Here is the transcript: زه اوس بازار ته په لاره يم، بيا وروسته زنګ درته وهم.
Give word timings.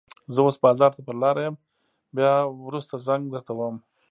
زه 0.33 0.39
اوس 0.45 0.55
بازار 0.65 0.91
ته 0.95 1.01
په 1.07 1.13
لاره 1.21 1.41
يم، 1.47 1.55
بيا 2.15 2.33
وروسته 2.65 2.95
زنګ 3.07 3.23
درته 3.33 3.51
وهم. 3.55 3.75